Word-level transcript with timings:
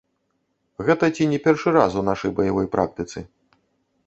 Гэта 0.87 1.09
ці 1.15 1.27
не 1.33 1.39
першы 1.45 1.69
раз 1.77 1.91
у 2.01 2.05
нашай 2.09 2.35
баявой 2.41 2.67
практыцы. 2.79 3.19